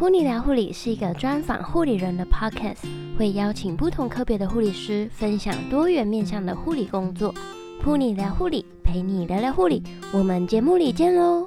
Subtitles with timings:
[0.00, 7.34] 噗妮聊护理是一个专访护理人的 podcast，会邀请不同科别的护理师分享多元面向的护理工作。
[7.84, 9.82] 噗妮聊护理，陪你聊聊护理，
[10.14, 11.46] 我们节目里见喽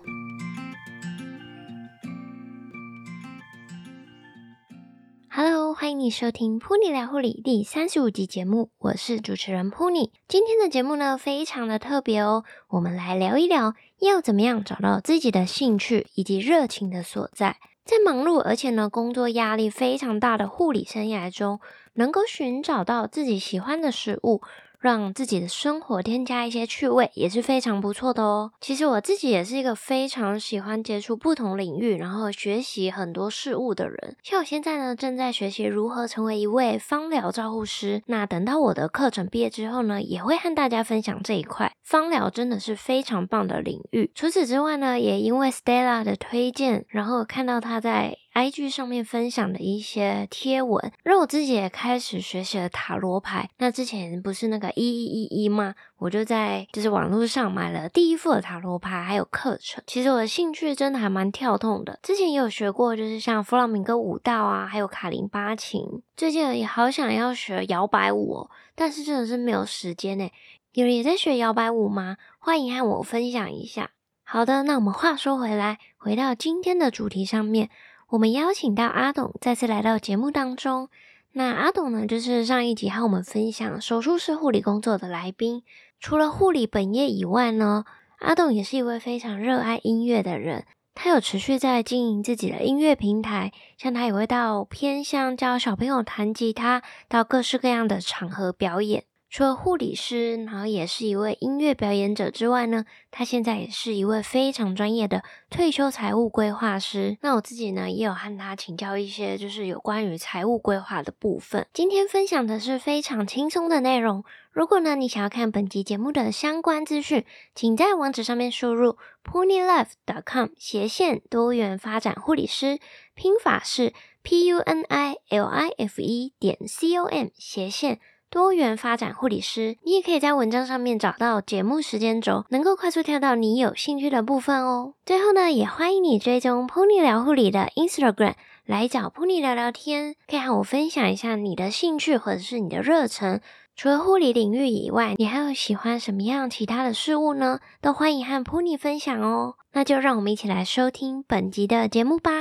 [5.31, 10.11] ！Hello，欢迎你收听噗妮聊护理第三十五集节目，我是主持人 Pony。
[10.27, 17.57] 今天的节目呢，非常的特别哦，我们来聊一聊要怎么样找到自己的兴趣以及热情的所在。
[17.85, 21.59] 在忙碌而且呢，工作压力非常大的护理生涯中，
[21.95, 24.41] 能够寻找到自己喜欢的食物。
[24.83, 28.51] 让自己的生活添加一些趣味也是非常不错的哦。
[28.59, 34.17] 其实我自己也是一个非常喜欢接触不同领域，然后学习很多事物的人。
[34.21, 38.03] 像我现在呢，正在学习如何成为一位芳疗照护师。
[38.07, 41.71] 那等到我的课程毕业之后呢，也会和大家分享这一块。
[41.81, 44.11] 芳疗真的是非常棒的领域。
[44.13, 53.49] 除此之外呢，也因为 Stella 的推荐，然后看到她在 IG 上面分享的一些贴文，让我自己也开始学习了塔罗牌。
[53.59, 55.75] 那之前不是那个一一一一吗？
[55.97, 59.83] 我就在就是网络上买了第一副的塔罗牌，还有课程。
[59.85, 61.99] 其实我的兴趣真的还蛮跳动的。
[62.01, 66.01] 之前也有学过，就是像弗朗明哥舞蹈啊，还有卡林巴琴。
[66.17, 70.27] 最近也好想要学摇摆舞哦，但是真的是没有时间呢。
[70.71, 72.17] 有人也在学摇摆舞吗？
[72.39, 73.91] 欢迎和我分享一下。
[74.23, 77.69] 好的，那我们话说回来，回到今天的主题上面。
[78.13, 80.89] 我们邀请到阿董再次来到节目当中。
[81.31, 85.63] 那阿董呢，就是上一集和我们分享手术室护理工作的来宾。
[85.99, 87.85] 除了护理本业以外呢，
[88.19, 90.65] 阿董也是一位非常热爱音乐的人。
[90.93, 99.05] 他有持续在经营自己的音乐平台，像他也会到偏向教小朋友弹吉他，到各式各样的场合表演。
[99.33, 107.17] 除了护理师，然后也是一位音乐表演者之外呢，他现在也是一位非常专业的退休财务规划师。
[107.21, 111.65] 那我自己呢，也有和他请教一些，就是有关于财务规划的部分。
[111.73, 114.23] 今天分享的是非常轻松的内容。
[114.51, 117.25] 如果呢，你想要看本集节目的相关资讯，
[117.55, 122.77] 请在网址上面输入 punilife.com 斜线多元发展护理师，
[123.15, 127.99] 拼法是 p u n i l i f e 点 c o m 斜线。
[128.33, 134.95] 多元发展护理师，你也可以在文章上面找到节目时间轴，能够快速跳到你有兴趣的部分哦。
[135.05, 138.33] 最后呢，也欢迎你追踪 Pony 聊护理的 Instagram，
[138.65, 143.39] 来找 Pony 聊聊天，可以和我分享一下你的兴趣或者是你的热忱。
[143.75, 147.59] 除了护理领域以外，你还有喜欢什么样其他的事物呢？
[147.81, 149.57] 都欢迎和 Pony 分享哦。
[149.73, 152.31] 那就让我们一起来收听本集的节目吧。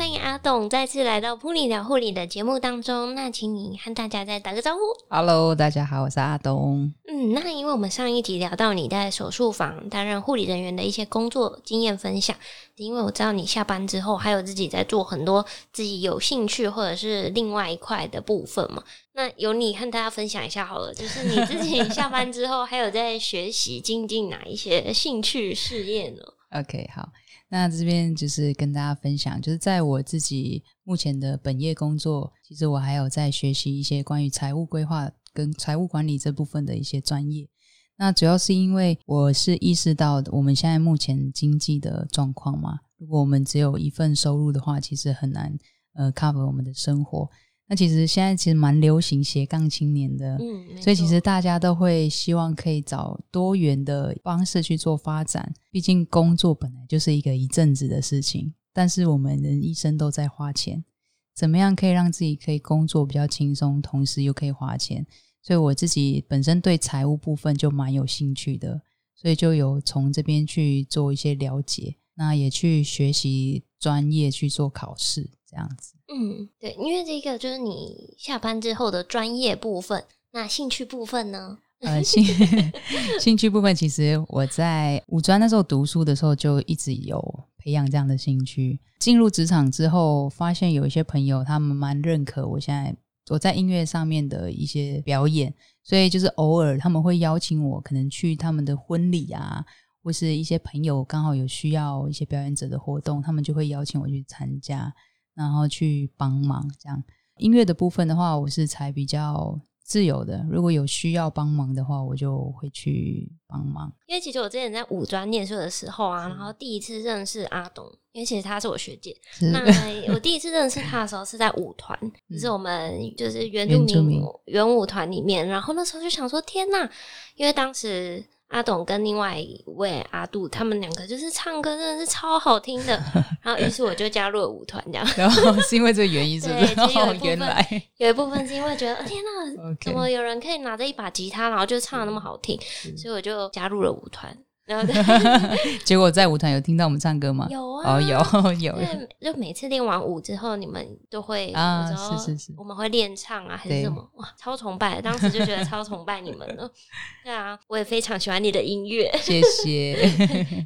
[0.00, 4.80] 阿董再次来到普里聊护理的节目当中，那请你和大家再打个招呼。
[5.08, 6.90] Hello，大家好，我是阿董。
[7.06, 12.34] 嗯，那因为我们上一集聊到你在手术房担任护理人员的一些工作经验分享，
[12.76, 18.82] 因为我知道你下班之后还有自己在做很多自己有兴趣或者是另外一块的部分嘛。
[19.12, 26.22] 那由你和大家分享一下好了，就是你自己下班之后还有在学习精进哪一些兴趣事业呢？
[26.58, 27.10] OK，好。
[27.52, 37.48] 那这边就是跟大家分享，就是在我自己目前的本业工作，其实我还有在学习一些关于财务规划跟财务管理这部分的一些专业。
[37.96, 45.58] 那主要是因为我是意识到我们现在目前经济的状况嘛，如果我们只有一份收入的话，其实很难
[45.94, 47.28] 呃 cover 我们的生活。
[47.70, 55.54] 那其实现在其实蛮流行斜杠青年的，嗯，所以其实大家都会希望可以找多元的方式去做发展。
[55.70, 60.84] 毕竟工作本来就是一个一阵子的事情，但是我们人一生都在花钱，
[61.32, 65.06] 怎么样可以让自己可以工作比较轻松，同时又可以花钱？
[65.40, 68.82] 所以我自己本身对财务部分就蛮有兴趣的，
[69.14, 75.94] 所以就有从这边去做一些了解，那也去学习专业去做考试，这样子。
[76.12, 81.58] 嗯，对，因为这个就是你下班之后的专业部分，那兴趣部分呢？
[81.80, 82.22] 呃，兴
[83.18, 87.18] 兴趣部分，其实我在五专那时候读书的时候就一直有
[87.56, 88.78] 培养这样的兴趣。
[88.98, 92.94] 进入职场之后，发现有一些朋友他们蛮认可我现在
[93.30, 99.64] 我在音乐上面的一些表演，所以就是偶尔他们会邀请我，可能去他们的婚礼啊，
[100.02, 104.92] 或是一些朋友刚好有需要一些表演者的活动，他们就会邀请我去参加。
[105.40, 107.02] 然后去帮忙，这样
[107.38, 113.90] 音乐的部分的话，我是才比较自由的，如果有需要帮忙的话，我就会去帮忙。
[114.06, 119.16] 因为其实我之前在五专念书的时候啊，然后第一次认识阿东，因为其实他是我学姐。
[119.40, 119.60] 那
[120.12, 121.98] 我第一次认识他的时候是在舞团，
[122.28, 126.90] 就是我们就是原住民原舞团里面，然后那时候就想说，天呐，
[127.36, 128.22] 因为当时。
[128.50, 133.00] 阿董跟另外一位阿杜，他们两个就是唱歌真的是超好听的，
[133.42, 135.06] 然后于是我就加入了舞团，这样。
[135.16, 136.74] 然后是因为这个原因， 是不是？
[137.22, 139.84] 原来有一部分是因为觉得，天哪，Okay.
[139.86, 142.58] 怎么有人可以拿着一把吉他，然后就唱的那么好听，
[142.96, 144.36] 所以我就加入了舞团。
[144.70, 144.86] 然后
[145.84, 147.48] 结果在舞团有听到我们唱歌吗？
[147.50, 148.18] 有啊，哦有
[148.60, 148.72] 有。
[149.20, 154.08] 就每次练完舞之后，你们都会啊，是是是，我们会练唱啊，还是什么？
[154.14, 155.00] 哇，超崇拜！
[155.02, 156.70] 当时就觉得超崇拜你们了。
[157.24, 159.96] 对啊，我也非常喜欢你的音乐，谢谢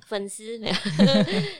[0.06, 0.75] 粉丝没有。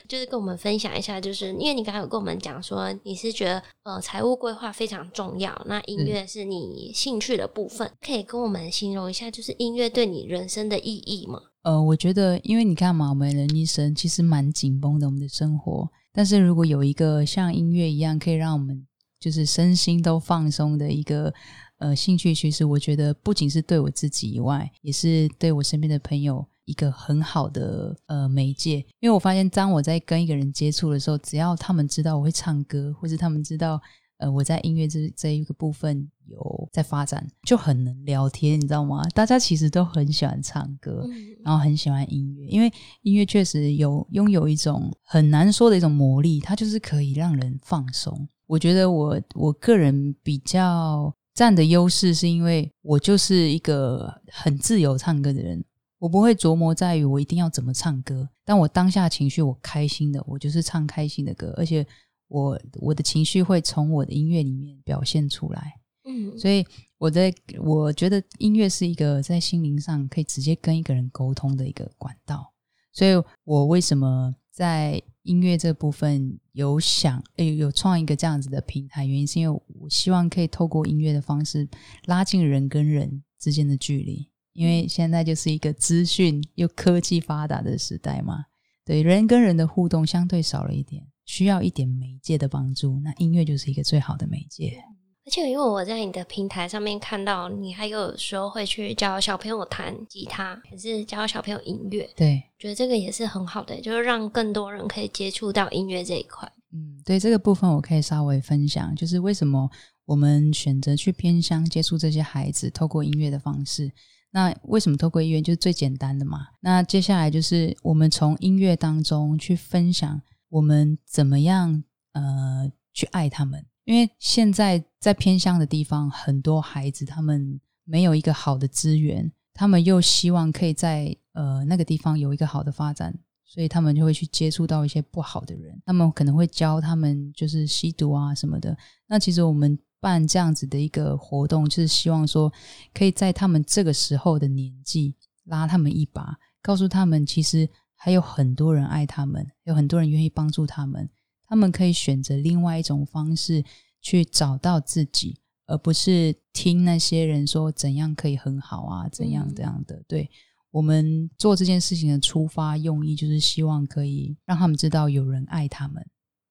[0.07, 11.39] 就是跟我们分享一下，就是因为你刚才有跟我们讲说，你是觉得呃财务规划非常重要，那音乐是你兴趣的部分，可以跟我们形容一下，就是音乐对你人生的意义吗？
[11.65, 15.89] 呃，我觉得，因为你看嘛，我们人一生其实蛮紧绷的，我们的生活。
[16.13, 18.85] 但是如果有一个像音乐一样，可以让我们
[19.19, 21.33] 就是身心都放松的一个
[21.79, 28.75] 呃兴趣，其实我觉得不仅是对我自己以外，也是对我身边的朋友一个很好的呃媒介。
[28.99, 33.81] 因为我发现，当我在跟一个人接触的时候，只要他们知道我会唱歌，或是他们知道。
[34.17, 39.03] 呃，我在音乐这这一个部分有在发展，就很能聊天，你知道吗？
[39.13, 48.27] 大家其实都很喜欢唱歌，嗯、然后很喜欢音乐，因为音乐确实有拥有一种很难说的一种魔力，它就是可以让人放松。
[48.47, 55.63] 我觉得我我个人比较占的优势，是因为我就是一个很自由唱歌的人，
[55.99, 61.85] 我不会琢磨在于我一定要怎么唱歌，但我当下情绪我开心的，我就是唱开心的歌，而且。
[62.27, 65.75] 我我的情绪会从我的音乐里面表现出来，
[66.05, 66.65] 嗯，所以
[66.97, 72.53] 我在我觉得音乐是一个在心灵上可以直接跟一个人沟通的一个管道，
[72.93, 73.11] 所以
[73.43, 81.67] 我为什么在音乐这部分有想诶有创一个这样子的平台，原因是因为我希望可以透过音乐的方式
[82.05, 88.45] 拉近人跟人之间的距离，因为现在就是一个资讯又科技发达的时代嘛，
[88.85, 91.05] 对，人跟人的互动相对少了一点。
[91.27, 94.77] 需要一点媒介的帮助，那音乐就是一个最好的媒介。
[95.25, 102.07] 而且，因为我在你的平台上面看到，你还有时候会去教小朋友弹吉他，也是教小朋友音乐。
[102.15, 106.47] 对，觉得这个也是很好的，就是让更多人可以接触到音乐这一块。
[106.71, 109.67] 嗯，对，这个部分我可以稍微分享，就是为什么
[110.05, 113.91] 我们选择去偏乡接触这些孩子，透过音乐的方式。
[114.29, 116.49] 那为什么透过音乐就是最简单的嘛？
[116.61, 120.21] 那接下来就是我们从音乐当中去分享。
[120.49, 121.83] 我们怎么样
[122.13, 123.65] 呃去爱他们？
[123.85, 138.77] 因为现在在偏乡的地方，很多孩子他们没有一个好的资源，他们又希望可以在呃那个地方有一个好的发展，所以他们就会去接触到一些不好的人，他们可能会教他们就是吸毒啊什么的。
[139.07, 142.51] 那其实我们办这样子的一个活动，就是希望说
[142.93, 145.15] 可以在他们这个时候的年纪
[145.45, 147.69] 拉他们一把，告诉他们其实。
[147.97, 151.09] 还有很多人爱他们，有很多人愿意帮助他们，
[151.47, 153.63] 他们可以选择另外一种方式
[154.01, 160.03] 去找到自己，而不是听那些人说怎样可以很好啊，怎样怎样的。
[160.07, 160.29] 对，
[160.71, 166.05] 我们做这件事情的出发用意，就是希望可以让他们知道有人爱他们。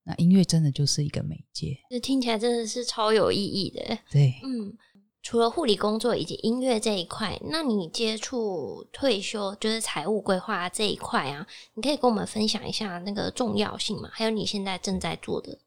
[0.04, 3.98] 那音乐真的就是一个媒介，这听起来真的是超有意义的。
[4.10, 4.76] 对，嗯。
[5.24, 14.10] 除了护理工作以及音乐这一块，那你接触退休就是财务规划这一块啊，你可以跟我们分享一下那个重要性吗？
[14.12, 15.58] 还有你现在正在做的。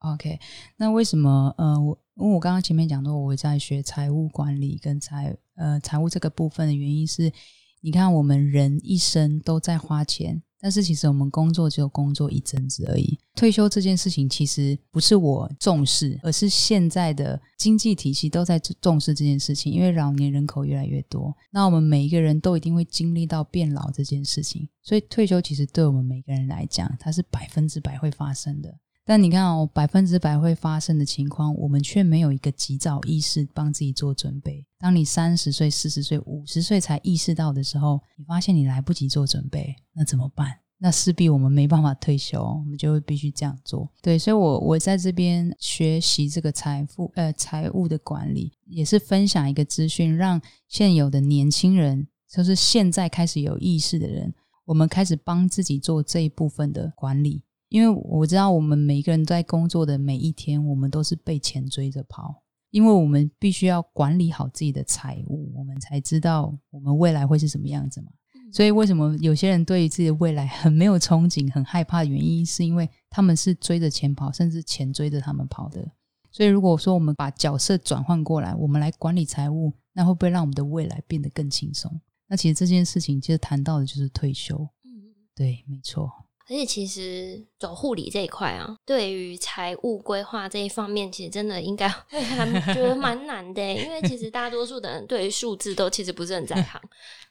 [0.00, 0.38] OK，
[0.76, 7.32] 那为什么呃，我因为我刚刚前面讲到我在学财务管理跟财呃财务这个部分的原因是，
[7.80, 10.42] 你看我们人一生都在花钱。
[10.60, 13.18] 但是其实我们工作只有工作一阵子而已。
[13.34, 19.72] 退休这件事情其实不是我重视，而是现在的经济体系都在重视这件事情。
[19.72, 24.68] 因为老年人口越来越多，那我们每一个人都一定会经历到变老这件事情。
[24.82, 28.78] 所以退休其实对我们每个人来讲，它是百分之百会发生的。
[29.08, 34.66] 但你看哦，百分之百会发生的情况，我们却没有一个及早意识帮自己做准备。
[34.78, 40.58] 当你三十岁、四十岁、五十岁才意识到的时候，你发现你来不及做准备，那怎么办？
[40.76, 43.90] 那势必我们没办法退休，我们就会必须这样做。
[44.02, 50.38] 对，所以我我在这边学习这个财富呃财务的管理，也是分享一个资讯，让
[50.68, 54.34] 现有的年轻人，就是现在开始有意识的人，
[54.66, 57.42] 我们开始帮自己做这一部分的管理。
[57.68, 62.42] 因为我知道，我们每一个人在工作的每一天，我们都是被钱追着跑。
[62.70, 68.08] 因为我们必须要管理好自己的财务，我们才知道我们未来会是什么样子嘛。
[68.52, 75.90] 所以为什么有些人对于自己的未来很没有憧憬、很害怕的原因，是因为他们是追着钱跑，甚至钱追着他们跑的。
[76.30, 81.98] 所以如果说我们把角色转换过来，我们来管理财务，那会不会让我们的未来变得更轻松？
[82.26, 84.68] 那其实这件事情其实谈到的就是退休。
[84.84, 86.10] 嗯，对，没错。
[86.48, 91.88] 而且其实走护理这一块啊，对于财务规划这一方面，其实真的应该
[92.72, 96.80] 觉得蛮难的，因为其实大多数的人对于数字都其实不是很在行。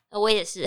[0.10, 0.66] 我也是，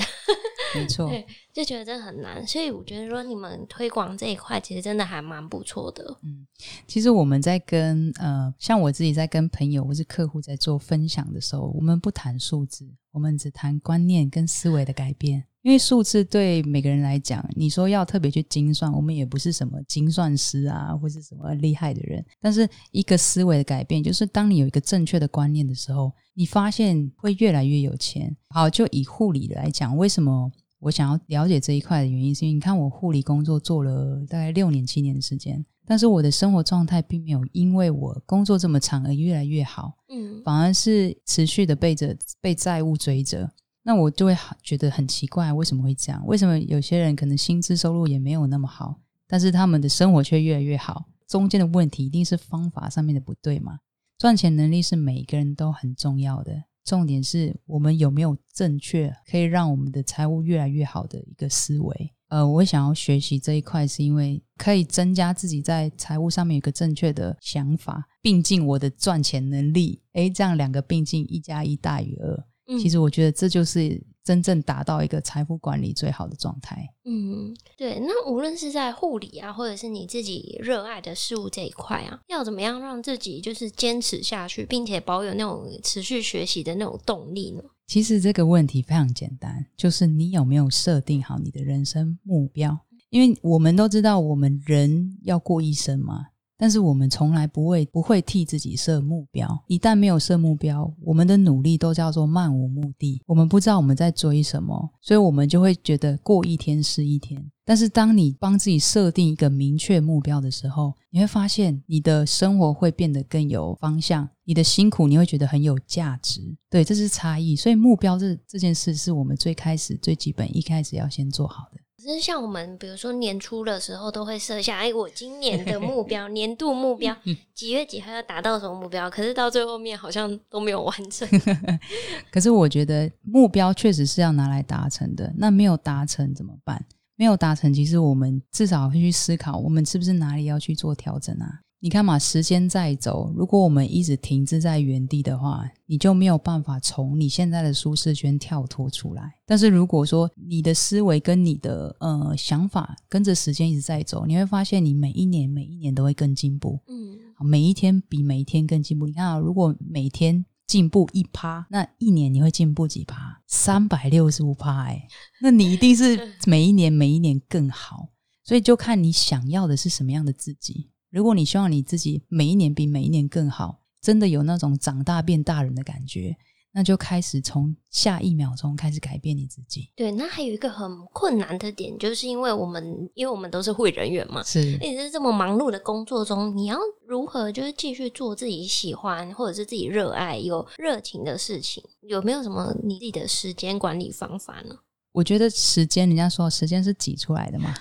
[0.75, 6.05] 没错，对，就觉得真的很难，所以我觉得说你们推广这一块，其实真的还蛮不错的。
[6.23, 6.47] 嗯，
[6.87, 15.45] 其实我们在跟呃，像我自己在跟朋友或是客户在做分享的时候，我们不谈数字，我们只谈观念跟思维的改变。
[15.63, 22.25] 因为数字对每个人来讲，你说要特别去精算，我们也不是什么精算师啊，或是什么厉害的人。
[22.41, 28.35] 但是一个思维的改变，就是当你有一个正确的观念的时候，你发现会越来越有钱。
[28.49, 43.51] 好，就以护理来讲，为什么我想要了解这一块的原因，是因为你看我护理工作做了大概六年、七年的时间，但是我的生活状态并没有因为我工作这么长而越来越好，嗯，反而是持续的被着被债务追着。
[43.83, 46.25] 那我就会觉得很奇怪，为什么会这样？
[46.29, 51.07] 为什么有些人可能薪资收入也没有那么好，但是他们的生活却越来越好？
[51.27, 53.81] 中间的问题一定是方法上面的不对嘛？
[54.17, 56.53] 赚钱能力是每一个人都很重要的，
[56.85, 62.13] 重点是我们有没有正确可以让我们的财务越来越好的一个思维。
[62.31, 70.01] 呃，我想要学习这一块，是因为可以增加自己在财务上面有一个正确的想法，并进我的赚钱能力。
[70.13, 72.45] 诶，这样两个并进，一加一大于二。
[72.79, 76.89] 其实我觉得这就是真正达到一个财富管理最好的状态。
[77.05, 77.99] 嗯，对。
[77.99, 87.63] 那无论是在护理啊，或者是你自己热爱的事物这一块啊，要怎么样让自己就是坚持下去，并且保有那种持续学习的那种动力呢？
[87.91, 92.79] 其实这个问题非常简单，就是你有没有设定好你的人生目标？
[93.09, 96.27] 因为我们都知道，我们人要过一生嘛。
[96.61, 103.23] 但是我们从来不会不会替自己设目标，一旦没有设目标，我们的努力都叫做漫无目的。
[103.25, 107.43] 我们不知道我们在追什么，所以我们就会觉得过一天是一天。
[107.65, 116.43] 但是当你帮自己设定一个明确目标的时候，你会发现你的生活会变得更有方向，你的辛苦你会觉得很有价值。
[116.69, 117.57] 对，这是差异。
[117.57, 121.81] 所以目标这这件事是我们最开始最基本一开始要先做好的。
[122.01, 127.15] 其实像我们，比如说年初的时候，都会设下，哎，我今年的 目标，年度目标，
[127.55, 129.11] 几月几号要达到什么目标？
[129.11, 131.29] 可是到最后面好像都没有完成。
[132.33, 135.31] 可是我觉得目标确实是要拿来达成的。
[135.37, 136.83] 那没有达成怎么办？
[137.17, 141.61] 没有达成，其实我们至少会去思考，我们是不是哪里要去做调整啊？
[141.83, 149.33] 你看嘛，时间在走，如果我们一直停滞在原地的话，你就没有办法从你现在的舒适圈跳脱出来。
[149.47, 156.79] 但是如果说你的思维跟你的呃想法跟着时间一直在走，你会发现你每一年每一年都会更进步。
[156.87, 159.07] 嗯，每一天比每一天更进步。
[159.07, 163.41] 你看啊，如果每天进步一趴，那一年你会进步几趴？
[163.47, 165.09] 三百六十五趴，哎，
[165.41, 168.11] 那你一定是 每一年每一年更好。
[168.45, 170.90] 所以就看你想要的是什么样的自己。
[171.11, 176.37] 如果你希望你自己每一年比每一年更好，真的有那种长大变大人的感觉，
[176.73, 179.91] 那就开始从下一秒钟开始改变你自己。
[179.97, 191.83] 对，那还有一个很困难的点，就是因为我们，因为我们都是护理人员嘛，是，你是这么忙碌的工作中，你要如何就是继续做自己喜欢或者是自己热爱、有热情的事情？
[192.03, 194.77] 有没有什么你自己的时间管理方法呢？
[195.13, 197.75] 我觉得时间，人家说时间是挤出来的嘛，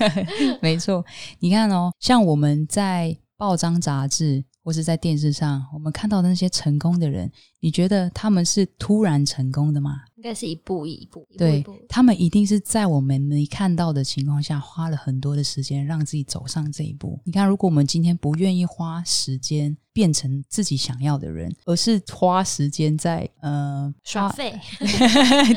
[0.60, 1.04] 没错。
[1.38, 7.30] 你看哦，像我们在报章杂志或是在电视上，我们看到的那些成功的人，
[7.60, 10.00] 你觉得他们是突然成功的吗？
[10.16, 17.20] 应该是一步一步，对，他们一定是在我们没看到的情况下，花了很多的时间让自己走上这一步。
[17.24, 24.52] 你看，如果我们今天不愿意花时间变成自己想要的人，而是花时间在呃 耍废，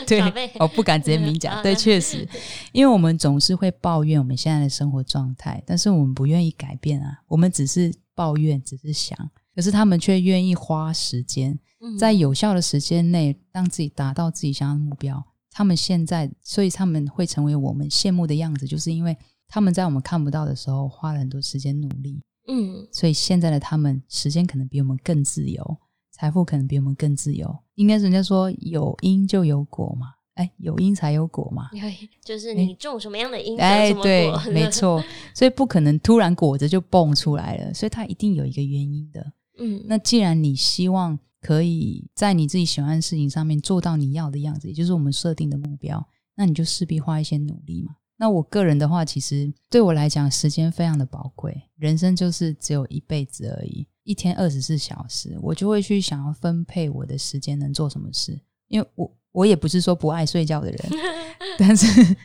[0.05, 0.21] 对，
[0.59, 2.29] 我不敢直接明讲，对，确实，
[2.73, 9.17] 因为我们总是会抱怨我们现在的生活状态，但是我们不愿意改变啊，我们只是抱怨，只是想，
[9.55, 11.57] 可是他们却愿意花时间。
[11.97, 15.25] 在有效的时间内，让自己达到自己想要的目标。
[15.49, 19.15] 他们现在，所以他们会成为我们羡慕的样子，就是因为
[19.47, 22.21] 他们在我们看不到的时候花了很多时间努力。
[22.49, 25.77] 嗯，所以现在的他们时间可能比我们更自由，
[26.11, 27.57] 财富可能比我们更自由。
[27.75, 30.07] 应该是人家说有因就有果嘛，
[30.39, 31.69] 哎，有因才有果嘛。
[32.23, 35.03] 就是你种什么样的因，哎，对， 没错。
[35.35, 39.33] 所以不可能突然果子就蹦出来了，所以它一定有一个原因的。
[39.57, 46.01] 嗯，那既然你希望可以在你自己喜欢的事情上面做到你要的样子，也就是我们设定的目标，
[46.35, 47.97] 那你就势必花一些努力嘛。
[48.15, 59.13] 那我个人的话，其实对我来讲，时间非常的宝贵，人生就是只有一辈子而已，一天二十四小时，我就会去想要分配我的时间能做什么事，因为我。
[59.31, 60.79] 我也不是说不爱睡觉的人，
[61.57, 62.15] 但是，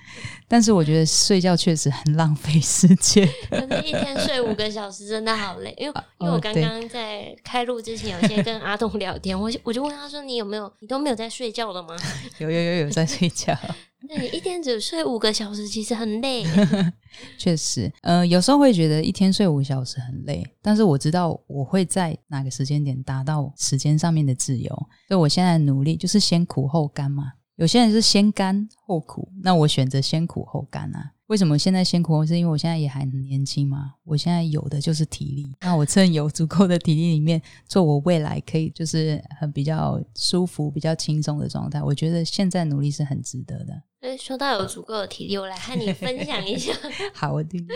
[0.47, 3.29] 但是我觉得睡觉确实很浪费时间。
[3.51, 11.97] 可是一天睡五个小时真的好累，因为因为我刚刚在开录之前有先跟阿东聊天， 我就我就问他说：“你有没有你都没有在睡觉了吗？”
[12.39, 13.57] 有有有有在睡觉。
[14.07, 16.45] 那你，一天只睡五个小时，其实很累。
[17.39, 24.71] 确实，呃，有时候会觉得一天睡五个小时很累，但是我知道我会在哪个时间点达到时间上面的自由，
[25.09, 27.33] 所以我现在努力就是先苦后甘嘛。
[27.57, 31.14] 有些人是先甘后苦，那我选择先苦后甘啊。
[31.29, 32.25] 为什么现在先苦？
[32.27, 33.95] 是因为我现在也还很年轻嘛。
[34.05, 41.83] 我现在有的就是体力，那我趁有足够的体力里面做我未来可以就是很比较舒服、比较轻松的状态。
[41.83, 43.83] 我觉得现在努力是很值得的。
[44.03, 46.75] 所以说到有足够的体力，我来和你分享一下。
[47.15, 47.67] 好，我听。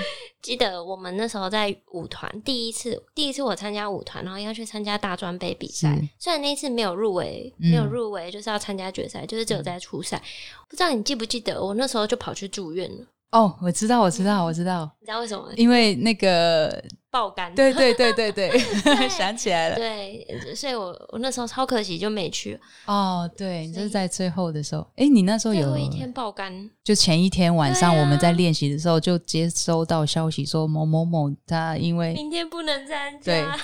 [0.42, 5.98] 记得我们那时候在舞团第一次，第一次我参加舞团，然后要去参加大专杯比赛。
[6.18, 10.22] 虽然那一次没有入围，没有入围，就是要参加决赛，就是只有在初赛。
[10.68, 13.06] 不知道你记不记得，我那时候就跑去住院了。
[13.30, 14.90] 哦，我知道，我知道，我知道。
[15.00, 15.52] 你知道为什么？
[15.56, 17.54] 因为那个 爆肝。
[17.54, 19.76] 对对对对对，对 想起来了。
[19.76, 22.58] 对，所以我我那时候超可惜就没去。
[22.86, 24.86] 哦，对，你就是在最后的时候。
[24.96, 26.70] 哎，你那时候有一天爆肝？
[26.82, 33.56] 就前一天晚上我们在练习的时候，就接收到消息说某某某他因为明天不能参加。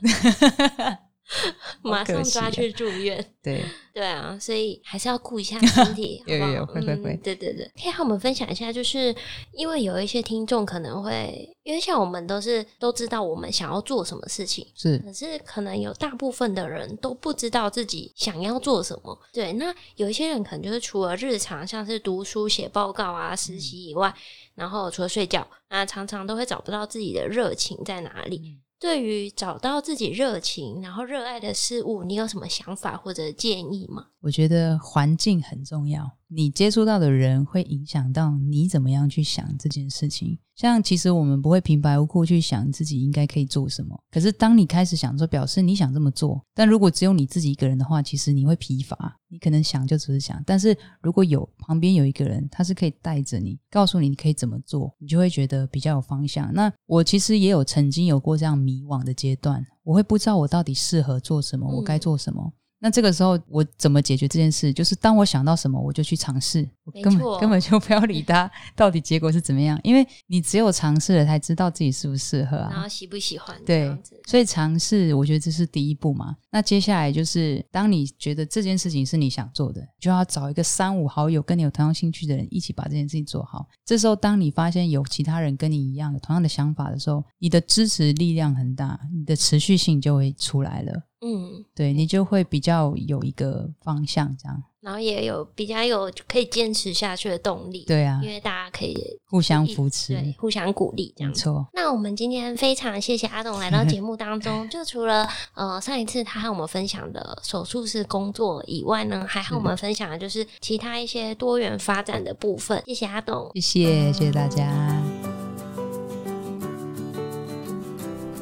[0.00, 0.96] 对。
[1.82, 3.64] 马上抓去住院，对。
[3.94, 6.48] 对啊，所以还是要顾一下身体， 好不好？
[6.48, 9.14] 有有有，会会会，对对对，可以和我们分享一下，就是
[9.52, 19.16] 因为有一些听众可能会，因为像我们都是都知道我们想要做什么事情，是，可是可能有大部分的人都不知道自己想要做什么。
[19.32, 24.12] 对，那有一些人可能就是除了日常像是读书、写报告啊、实习以外，
[24.56, 28.58] 然后除了睡觉，那常常都会找不到自己的热情在哪里。
[28.84, 34.08] 对于找到自己热情，然后热爱的事物，你有什么想法或者建议吗？
[34.20, 40.36] 我觉得环境很重要，你接触到的人会影响到你怎么样去想这件事情。
[40.56, 46.40] 像其实我们不会平白无故去想自己应该可以做什么，可是当你开始想说，表示你想这么做。
[46.54, 49.16] 但如果只有你自己一个人的话，其实你会疲乏。
[49.28, 56.52] 你可能想就只是想，但是如果有旁边有一个人，他是可以带着你，告诉你你可以怎么做，你就会觉得比较有方向。
[56.54, 62.42] 那我其实也有曾经有过这样迷惘的阶段，我会不知道我到底适合做什么，我该做什么。
[62.44, 62.52] 嗯
[62.84, 64.70] 那这个时候我怎么解决这件事？
[64.70, 73.56] 就是当我想到什么，我就去尝试，我根本根本就不要理他到底结果是怎么样，因为你只有尝试了才知道自己适不适合啊，然后喜不喜欢。
[73.64, 73.90] 对，
[74.26, 76.36] 所以尝试，我觉得这是第一步嘛。
[76.50, 83.66] 那接下来就是，当你觉得这件事情是你想做的，就要找一个三五好友跟你有同样兴趣的人一起把这件事情做好。
[83.82, 91.02] 这时候，当你发现有其他人跟你一样有同样的想法的时候，你的支持力量很大，你的持续性就会出来了。
[91.24, 97.84] 嗯，对，你就会比较有一个方向，这样，然后也有比较有可以坚持下去的动力。
[97.86, 98.94] 对啊，因为大家可以
[99.30, 101.30] 互相扶持，对，互相鼓励，这样。
[101.30, 101.66] 没错。
[101.72, 112.82] 那我们今天非常谢谢阿董来到节目当中， 就除了呃上一次他和我们分享的手术室工作以外呢，还和我们分享的就是其他一些多元发展的部分。
[112.86, 115.23] 谢谢阿董，谢谢，谢谢大家。